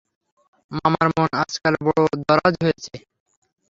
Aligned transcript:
মামার 0.71 1.07
মন 1.15 1.29
আজকাল 1.43 1.73
বড় 1.85 1.99
দরাজ 2.21 2.55
হয়েছে। 2.63 2.93